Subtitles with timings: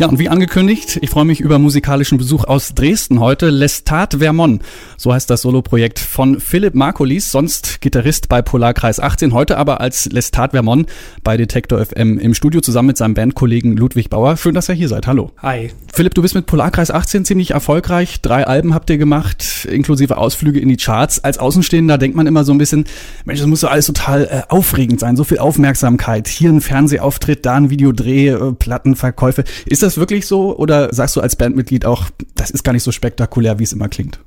[0.00, 3.50] Ja, und wie angekündigt, ich freue mich über musikalischen Besuch aus Dresden heute.
[3.50, 4.62] Lestat Vermont,
[4.96, 10.06] so heißt das Soloprojekt von Philipp Markolis, sonst Gitarrist bei Polarkreis 18, heute aber als
[10.06, 10.88] Lestat Vermont
[11.24, 14.36] bei Detektor FM im Studio zusammen mit seinem Bandkollegen Ludwig Bauer.
[14.36, 15.08] Schön, dass ihr hier seid.
[15.08, 15.32] Hallo.
[15.42, 15.72] Hi.
[15.92, 18.20] Philipp, du bist mit Polarkreis 18 ziemlich erfolgreich.
[18.20, 21.24] Drei Alben habt ihr gemacht, inklusive Ausflüge in die Charts.
[21.24, 22.84] Als Außenstehender denkt man immer so ein bisschen,
[23.24, 26.28] Mensch, das muss doch alles total äh, aufregend sein, so viel Aufmerksamkeit.
[26.28, 29.42] Hier ein Fernsehauftritt, da ein Videodreh, äh, Plattenverkäufe.
[29.66, 32.82] Ist das das wirklich so oder sagst du als Bandmitglied auch, das ist gar nicht
[32.82, 34.20] so spektakulär, wie es immer klingt?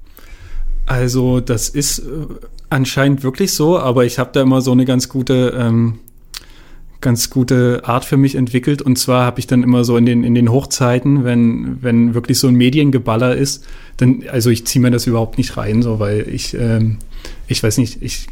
[0.88, 2.04] Also das ist äh,
[2.70, 6.00] anscheinend wirklich so, aber ich habe da immer so eine ganz gute, ähm,
[7.00, 8.82] ganz gute Art für mich entwickelt.
[8.82, 12.40] Und zwar habe ich dann immer so in den in den Hochzeiten, wenn wenn wirklich
[12.40, 13.66] so ein Mediengeballer ist,
[13.98, 16.98] dann also ich ziehe mir das überhaupt nicht rein, so weil ich ähm,
[17.48, 18.28] ich weiß nicht, ich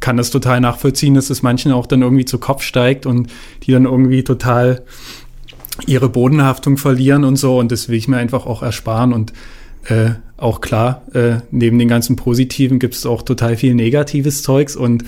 [0.00, 3.28] kann das total nachvollziehen, dass es manchen auch dann irgendwie zu Kopf steigt und
[3.64, 4.82] die dann irgendwie total
[5.86, 7.58] ihre Bodenhaftung verlieren und so.
[7.58, 9.12] Und das will ich mir einfach auch ersparen.
[9.12, 9.32] Und
[9.84, 14.76] äh, auch klar, äh, neben den ganzen Positiven gibt es auch total viel negatives Zeugs.
[14.76, 15.04] Und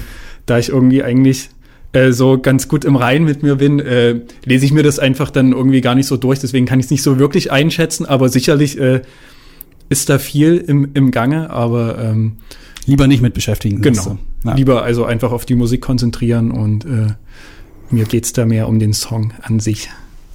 [0.46, 1.50] da ich irgendwie eigentlich
[1.92, 5.30] äh, so ganz gut im Rein mit mir bin, äh, lese ich mir das einfach
[5.30, 6.38] dann irgendwie gar nicht so durch.
[6.38, 9.02] Deswegen kann ich es nicht so wirklich einschätzen, aber sicherlich äh,
[9.88, 12.36] ist da viel im, im Gange, aber ähm,
[12.86, 13.82] lieber nicht mit beschäftigen.
[13.82, 14.18] Genau.
[14.44, 14.54] Ja.
[14.54, 17.08] Lieber also einfach auf die Musik konzentrieren und äh,
[17.90, 19.90] mir geht's da mehr um den Song an sich.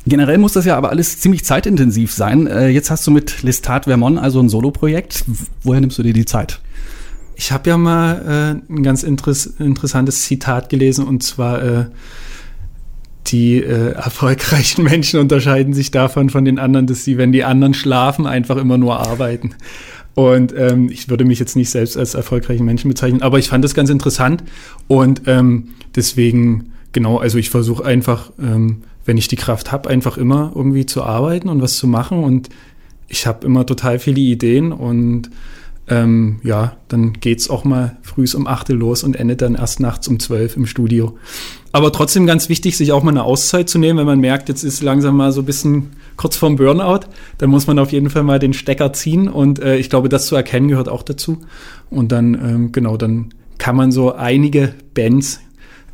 [0.08, 2.46] Generell muss das ja aber alles ziemlich zeitintensiv sein.
[2.48, 5.26] Äh, jetzt hast du mit Lestat Vermont also ein Soloprojekt.
[5.64, 6.62] Woher nimmst du dir die Zeit?
[7.36, 11.86] Ich habe ja mal äh, ein ganz interess interessantes Zitat gelesen und zwar äh,
[13.28, 17.74] die äh, erfolgreichen Menschen unterscheiden sich davon von den anderen, dass sie, wenn die anderen
[17.74, 19.56] schlafen, einfach immer nur arbeiten.
[20.14, 23.66] Und ähm, ich würde mich jetzt nicht selbst als erfolgreichen Menschen bezeichnen, aber ich fand
[23.66, 24.44] das ganz interessant
[24.88, 30.18] und ähm, deswegen genau, also ich versuche einfach ähm, wenn ich die Kraft habe, einfach
[30.18, 32.24] immer irgendwie zu arbeiten und was zu machen.
[32.24, 32.50] Und
[33.08, 35.30] ich habe immer total viele Ideen und
[35.88, 40.08] ähm, ja, dann geht's auch mal frühs um 8 los und endet dann erst nachts
[40.08, 41.16] um 12 im Studio.
[41.72, 44.64] Aber trotzdem ganz wichtig, sich auch mal eine Auszeit zu nehmen, wenn man merkt, jetzt
[44.64, 47.02] ist langsam mal so ein bisschen kurz vorm Burnout,
[47.38, 50.28] dann muss man auf jeden Fall mal den Stecker ziehen und äh, ich glaube, das
[50.28, 51.42] zu erkennen gehört auch dazu.
[51.92, 55.42] Und dann, ähm, genau, dann kann man so einige Bands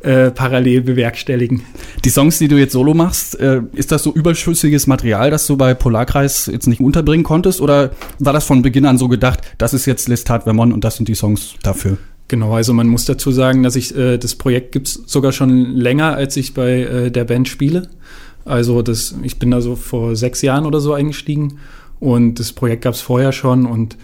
[0.02, 1.62] äh, parallel bewerkstelligen.
[2.04, 5.56] Die Songs, die du jetzt solo machst, äh, ist das so überschüssiges Material, das du
[5.56, 7.60] bei Polarkreis jetzt nicht unterbringen konntest?
[7.60, 10.96] Oder war das von Beginn an so gedacht, das ist jetzt Lestat Vermont und das
[10.96, 11.98] sind die Songs dafür?
[12.28, 16.14] Genau, also man muss dazu sagen, dass ich äh, das Projekt gibt's sogar schon länger,
[16.14, 17.88] als ich bei äh, der Band spiele.
[18.44, 21.58] Also das, ich bin da so vor sechs Jahren oder so eingestiegen
[22.00, 23.96] und das Projekt gab's vorher schon und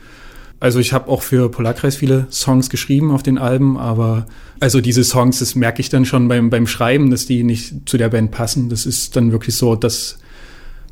[0.61, 4.27] also ich habe auch für Polarkreis viele Songs geschrieben auf den Alben, aber
[4.59, 7.97] also diese Songs, das merke ich dann schon beim, beim Schreiben, dass die nicht zu
[7.97, 8.69] der Band passen.
[8.69, 10.19] Das ist dann wirklich so, dass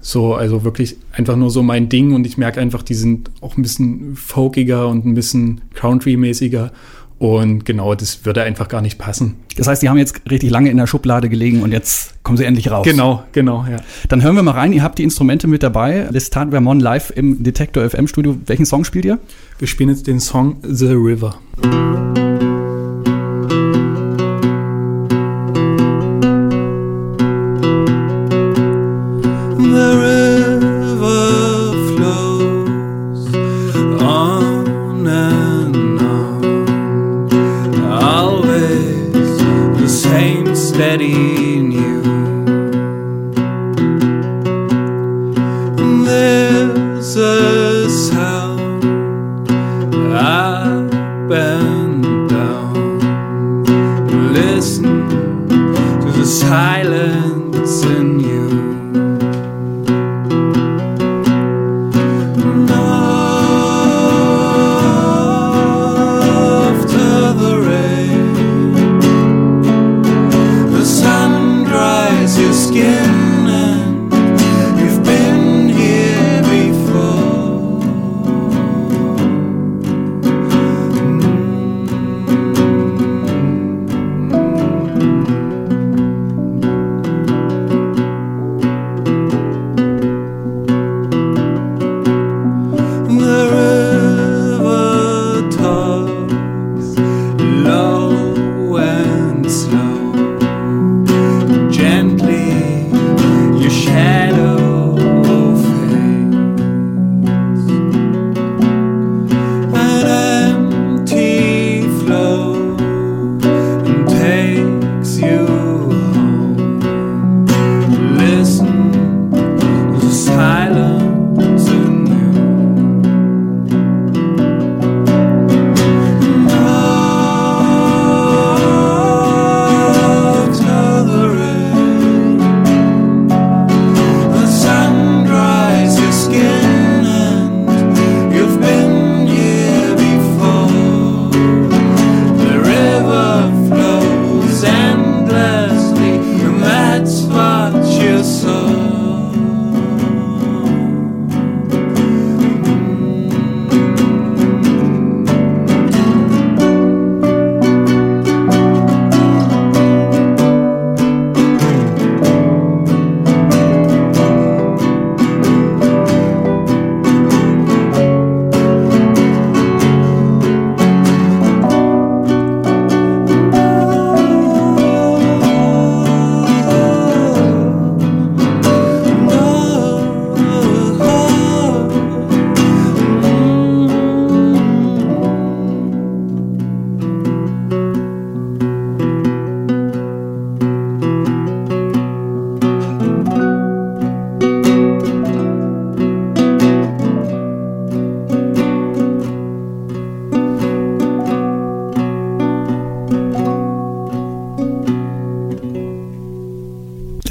[0.01, 3.57] so, also wirklich einfach nur so mein Ding und ich merke einfach, die sind auch
[3.57, 6.71] ein bisschen folkiger und ein bisschen country-mäßiger
[7.19, 9.37] und genau, das würde einfach gar nicht passen.
[9.57, 12.45] Das heißt, die haben jetzt richtig lange in der Schublade gelegen und jetzt kommen sie
[12.45, 12.85] endlich raus.
[12.85, 13.79] Genau, genau, ja.
[14.09, 14.73] Dann hören wir mal rein.
[14.73, 16.09] Ihr habt die Instrumente mit dabei.
[16.11, 18.37] Lestat Vermont live im Detector FM Studio.
[18.45, 19.19] Welchen Song spielt ihr?
[19.59, 21.39] Wir spielen jetzt den Song The River.
[46.07, 48.85] there's a sound,
[50.15, 50.87] I
[51.29, 53.65] bend down,
[54.33, 57.83] listen to the silence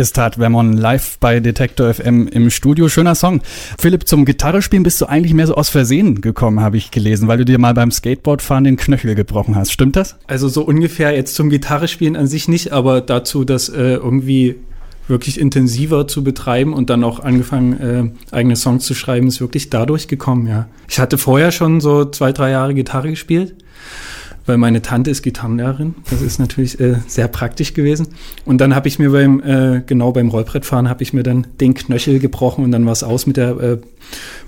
[0.06, 2.90] Testat Vermon live bei Detektor FM im Studio.
[2.90, 3.42] Schöner Song.
[3.80, 7.40] Philipp, zum Gitarrespielen bist du eigentlich mehr so aus Versehen gekommen, habe ich gelesen, weil
[7.40, 9.72] du dir mal beim Skateboardfahren den Knöchel gebrochen hast.
[9.72, 10.18] Stimmt das?
[10.28, 14.58] Also so ungefähr jetzt zum Gitarrespielen an sich nicht, aber dazu, das äh, irgendwie
[15.08, 19.72] wirklich intensiver zu betreiben und dann auch angefangen, äh, eigene Songs zu schreiben, ist wirklich
[19.72, 20.68] dadurch gekommen, ja.
[20.88, 23.56] Ich hatte vorher schon so zwei, drei Jahre Gitarre gespielt
[24.46, 25.96] weil meine Tante ist Gitarrenlehrerin.
[26.10, 28.08] Das ist natürlich äh, sehr praktisch gewesen.
[28.46, 31.74] Und dann habe ich mir beim, äh, genau beim Rollbrettfahren, habe ich mir dann den
[31.74, 33.78] Knöchel gebrochen und dann war es aus mit der äh,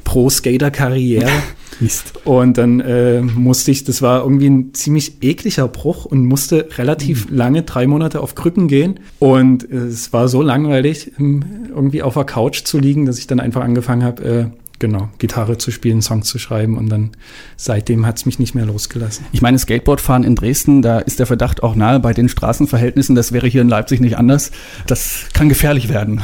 [0.04, 1.30] Pro-Skater-Karriere.
[1.80, 2.26] Mist.
[2.26, 7.30] Und dann äh, musste ich, das war irgendwie ein ziemlich ekliger Bruch und musste relativ
[7.30, 7.38] mhm.
[7.38, 9.00] lange, drei Monate auf Krücken gehen.
[9.20, 13.28] Und äh, es war so langweilig, ähm, irgendwie auf der Couch zu liegen, dass ich
[13.28, 14.46] dann einfach angefangen habe, äh,
[14.80, 17.12] genau, Gitarre zu spielen, Songs zu schreiben und dann
[17.56, 19.26] seitdem hat es mich nicht mehr losgelassen.
[19.32, 23.32] Ich meine, Skateboardfahren in Dresden, da ist der Verdacht auch nahe bei den Straßenverhältnissen, das
[23.32, 24.52] wäre hier in Leipzig nicht anders.
[24.86, 26.22] Das kann gefährlich werden.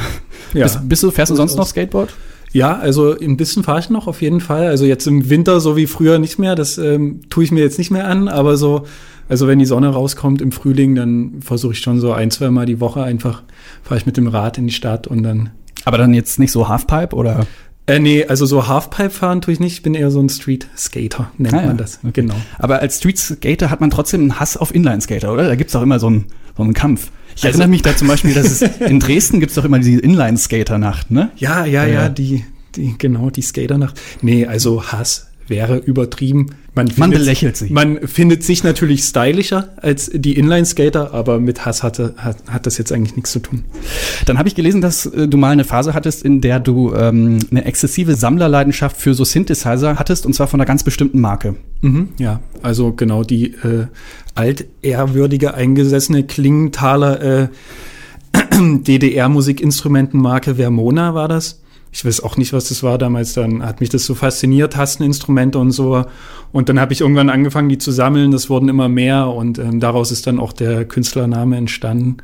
[0.52, 0.64] Ja.
[0.64, 2.14] Bist, bist du, fährst du sonst noch Skateboard?
[2.52, 4.68] Ja, also ein bisschen fahre ich noch auf jeden Fall.
[4.68, 7.78] Also jetzt im Winter so wie früher nicht mehr, das ähm, tue ich mir jetzt
[7.78, 8.86] nicht mehr an, aber so,
[9.28, 12.64] also wenn die Sonne rauskommt im Frühling, dann versuche ich schon so ein, zwei Mal
[12.64, 13.42] die Woche einfach,
[13.82, 15.50] fahre ich mit dem Rad in die Stadt und dann.
[15.84, 17.44] Aber dann jetzt nicht so Halfpipe oder?
[17.86, 19.74] Äh, nee, also so Halfpipe fahren tue ich nicht.
[19.74, 21.74] Ich bin eher so ein Street Skater, nennt ah, man ja.
[21.74, 21.98] das.
[22.02, 22.22] Okay.
[22.22, 22.34] Genau.
[22.58, 25.46] Aber als Street Skater hat man trotzdem einen Hass auf Inline Skater, oder?
[25.48, 26.26] Da gibt's doch immer so einen,
[26.56, 27.10] so einen Kampf.
[27.36, 30.00] Ich also, erinnere mich da zum Beispiel, dass es in Dresden gibt's doch immer diese
[30.00, 31.30] Inline-Skater-Nacht, ne?
[31.36, 32.44] Ja, ja, ja, ja, die,
[32.76, 34.00] die, genau, die Skater-Nacht.
[34.22, 36.50] Nee, also Hass wäre übertrieben.
[36.74, 37.70] Man, findet, man belächelt sie.
[37.70, 42.78] Man findet sich natürlich stylischer als die Inline-Skater, aber mit Hass hatte, hat, hat das
[42.78, 43.64] jetzt eigentlich nichts zu tun.
[44.26, 47.38] Dann habe ich gelesen, dass äh, du mal eine Phase hattest, in der du ähm,
[47.50, 51.54] eine exzessive Sammlerleidenschaft für so Synthesizer hattest, und zwar von einer ganz bestimmten Marke.
[51.82, 53.86] Mhm, ja, also genau die äh,
[54.34, 57.48] altehrwürdige, eingesessene Klingenthaler äh,
[58.58, 61.60] DDR-Musikinstrumentenmarke Vermona war das
[61.94, 63.34] ich weiß auch nicht, was das war damals.
[63.34, 66.04] Dann hat mich das so fasziniert, Tasteninstrumente und so.
[66.50, 68.32] Und dann habe ich irgendwann angefangen, die zu sammeln.
[68.32, 72.16] Das wurden immer mehr und ähm, daraus ist dann auch der Künstlername entstanden.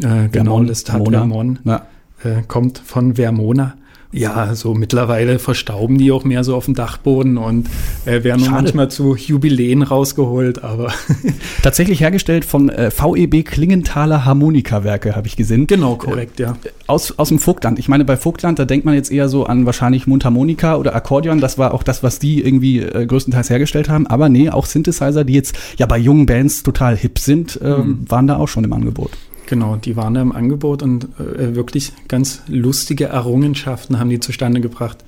[0.00, 1.58] Äh, genau, das Tat Vermon.
[1.64, 1.86] Ja.
[2.22, 3.74] Äh, kommt von Vermona
[4.12, 7.68] ja, so mittlerweile verstauben die auch mehr so auf dem Dachboden und
[8.04, 10.92] äh, werden manchmal zu Jubiläen rausgeholt, aber.
[11.62, 15.66] Tatsächlich hergestellt von äh, VEB Klingenthaler Harmonikawerke, habe ich gesehen.
[15.66, 16.56] Genau, korrekt, äh, ja.
[16.86, 17.78] Aus, aus dem Vogtland.
[17.78, 21.40] Ich meine, bei Vogtland, da denkt man jetzt eher so an wahrscheinlich Mundharmonika oder Akkordeon.
[21.40, 24.06] Das war auch das, was die irgendwie äh, größtenteils hergestellt haben.
[24.06, 28.04] Aber nee, auch Synthesizer, die jetzt ja bei jungen Bands total hip sind, äh, mhm.
[28.10, 29.12] waren da auch schon im Angebot.
[29.52, 34.62] Genau, die waren da im Angebot und äh, wirklich ganz lustige Errungenschaften haben die zustande
[34.62, 35.04] gebracht.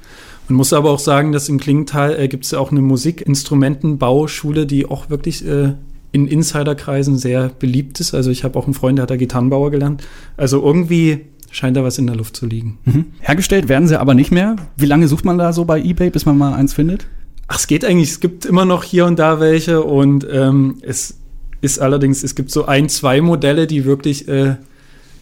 [0.48, 4.66] Man muss aber auch sagen, dass im Klingenthal äh, gibt es ja auch eine Musikinstrumentenbauschule,
[4.66, 5.72] die auch wirklich äh,
[6.12, 8.12] in Insiderkreisen sehr beliebt ist.
[8.12, 10.06] Also ich habe auch einen Freund, der hat da Gitarrenbauer gelernt.
[10.36, 12.76] Also irgendwie scheint da was in der Luft zu liegen.
[12.84, 13.06] Mhm.
[13.20, 14.56] Hergestellt werden sie aber nicht mehr.
[14.76, 17.06] Wie lange sucht man da so bei eBay, bis man mal eins findet?
[17.48, 18.10] Ach, es geht eigentlich.
[18.10, 21.23] Es gibt immer noch hier und da welche und ähm, es
[21.64, 24.56] ist allerdings, es gibt so ein, zwei Modelle, die wirklich äh,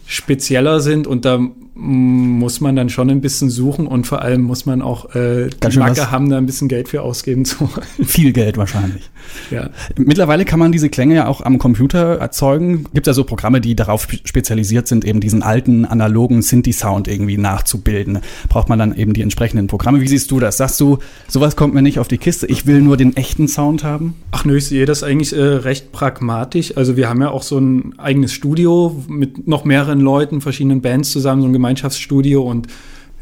[0.05, 1.39] spezieller sind und da
[1.75, 5.77] muss man dann schon ein bisschen suchen und vor allem muss man auch äh, die
[5.79, 8.05] Macke haben, da ein bisschen Geld für ausgeben zu wollen.
[8.05, 9.09] Viel Geld wahrscheinlich.
[9.49, 9.71] Ja.
[9.97, 12.85] Mittlerweile kann man diese Klänge ja auch am Computer erzeugen.
[12.93, 18.19] Gibt ja so Programme, die darauf spezialisiert sind, eben diesen alten analogen Synthi-Sound irgendwie nachzubilden.
[18.49, 19.99] Braucht man dann eben die entsprechenden Programme.
[20.01, 20.57] Wie siehst du das?
[20.57, 23.83] Sagst du, sowas kommt mir nicht auf die Kiste, ich will nur den echten Sound
[23.83, 24.15] haben?
[24.31, 26.77] Ach nö, ich sehe das eigentlich äh, recht pragmatisch.
[26.77, 31.11] Also wir haben ja auch so ein eigenes Studio mit noch mehreren Leuten, verschiedenen Bands
[31.11, 32.67] zusammen, so ein Gemeinschaftsstudio und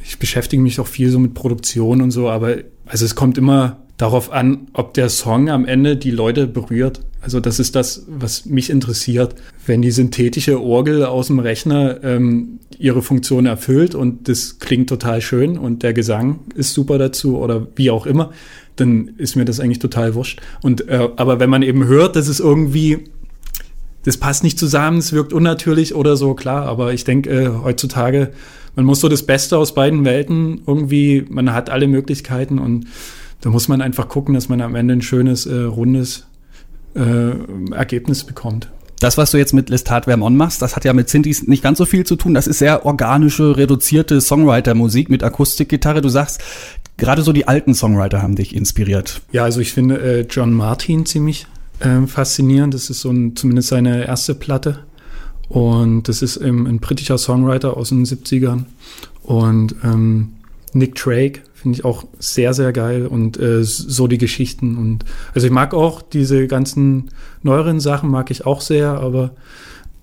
[0.03, 2.57] ich beschäftige mich auch viel so mit Produktion und so, aber
[2.87, 7.01] also es kommt immer darauf an, ob der Song am Ende die Leute berührt.
[7.21, 9.35] Also das ist das, was mich interessiert.
[9.63, 15.21] Wenn die synthetische Orgel aus dem Rechner ähm, ihre Funktion erfüllt und das klingt total
[15.21, 18.31] schön und der Gesang ist super dazu oder wie auch immer,
[18.75, 20.41] dann ist mir das eigentlich total wurscht.
[20.63, 23.03] Und äh, aber wenn man eben hört, dass es irgendwie
[24.03, 26.65] das passt nicht zusammen, es wirkt unnatürlich oder so, klar.
[26.65, 28.31] Aber ich denke, äh, heutzutage,
[28.75, 32.87] man muss so das Beste aus beiden Welten irgendwie, man hat alle Möglichkeiten und
[33.41, 36.25] da muss man einfach gucken, dass man am Ende ein schönes, äh, rundes
[36.95, 38.69] äh, Ergebnis bekommt.
[38.99, 41.79] Das, was du jetzt mit Lestat Vermon machst, das hat ja mit Synthes nicht ganz
[41.79, 42.35] so viel zu tun.
[42.35, 46.01] Das ist sehr organische, reduzierte Songwriter-Musik mit Akustikgitarre.
[46.01, 46.39] Du sagst,
[46.97, 49.21] gerade so die alten Songwriter haben dich inspiriert.
[49.31, 51.47] Ja, also ich finde äh, John Martin ziemlich
[51.81, 52.73] äh, faszinierend.
[52.73, 54.79] Das ist so ein, zumindest seine erste Platte.
[55.49, 58.65] Und das ist ähm, ein britischer Songwriter aus den 70ern.
[59.23, 60.33] Und ähm,
[60.73, 64.77] Nick Drake finde ich auch sehr, sehr geil und äh, so die Geschichten.
[64.77, 67.09] Und also ich mag auch diese ganzen
[67.43, 69.31] neueren Sachen, mag ich auch sehr, aber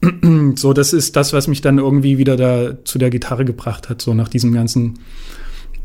[0.55, 4.01] so, das ist das, was mich dann irgendwie wieder da zu der Gitarre gebracht hat,
[4.01, 5.01] so nach diesem ganzen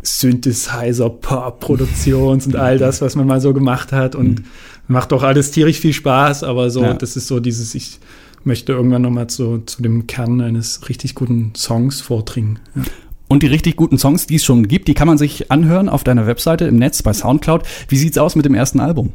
[0.03, 4.45] Synthesizer, Pop-Produktions und all das, was man mal so gemacht hat und mhm.
[4.87, 6.93] macht doch alles tierisch viel Spaß, aber so, ja.
[6.93, 7.99] das ist so dieses, ich
[8.43, 12.59] möchte irgendwann nochmal zu, zu dem Kern eines richtig guten Songs vordringen.
[12.75, 12.83] Ja.
[13.29, 16.03] Und die richtig guten Songs, die es schon gibt, die kann man sich anhören auf
[16.03, 17.63] deiner Webseite im Netz bei Soundcloud.
[17.87, 19.13] Wie sieht's aus mit dem ersten Album?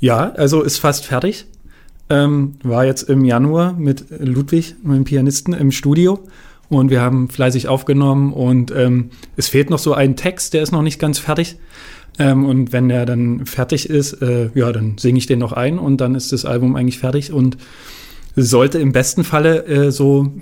[0.00, 1.46] Ja, also ist fast fertig.
[2.10, 6.18] Ähm, war jetzt im Januar mit Ludwig, meinem Pianisten, im Studio
[6.74, 10.72] und wir haben fleißig aufgenommen und ähm, es fehlt noch so ein Text, der ist
[10.72, 11.56] noch nicht ganz fertig.
[12.18, 15.78] Ähm, und wenn der dann fertig ist, äh, ja, dann singe ich den noch ein
[15.78, 17.56] und dann ist das Album eigentlich fertig und
[18.36, 20.32] sollte im besten Falle äh, so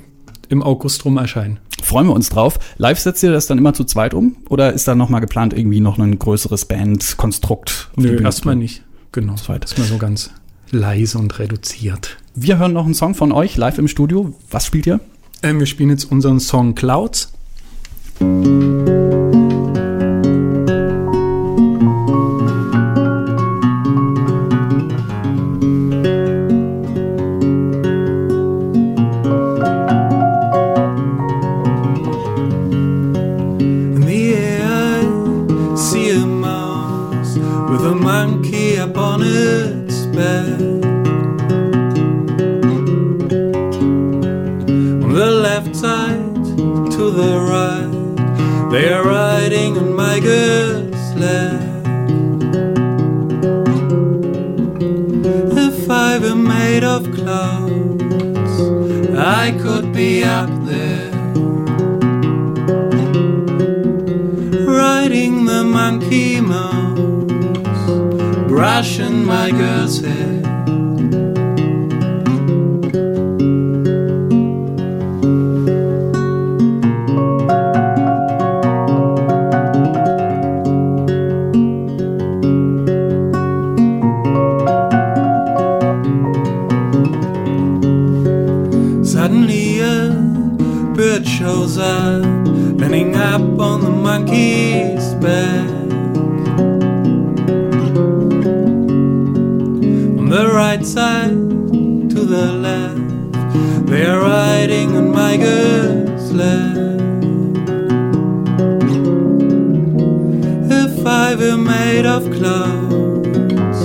[0.49, 1.58] im August rum erscheinen.
[1.82, 2.58] Freuen wir uns drauf.
[2.76, 4.37] Live setzt ihr das dann immer zu zweit um?
[4.49, 7.90] Oder ist da nochmal geplant, irgendwie noch ein größeres Bandkonstrukt?
[7.96, 8.82] Nö, erstmal nicht.
[9.12, 9.34] Genau.
[9.37, 9.62] Zweit.
[9.62, 10.30] Erstmal so ganz
[10.70, 12.16] leise und reduziert.
[12.34, 14.34] Wir hören noch einen Song von euch live im Studio.
[14.50, 15.00] Was spielt ihr?
[15.42, 17.32] Ähm, wir spielen jetzt unseren Song Clouds.
[48.70, 51.86] They are riding on my good land.
[55.58, 58.60] If I were made of clouds,
[59.18, 61.10] I could be up there.
[64.64, 67.88] Riding the monkey mouse,
[68.46, 70.39] brushing my girl's hair.
[112.11, 113.81] of clouds.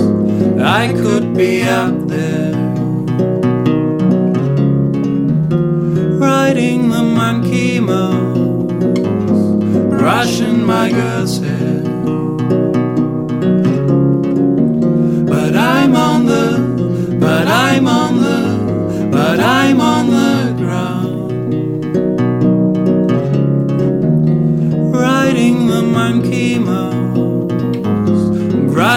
[0.60, 2.54] I could be up there,
[6.18, 8.82] riding the monkey mouse,
[10.00, 11.82] brushing my girl's hair.
[15.32, 16.46] But I'm on the,
[17.20, 21.30] but I'm on the, but I'm on the ground.
[24.92, 27.05] Riding the monkey mouse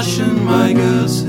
[0.01, 1.28] my girl.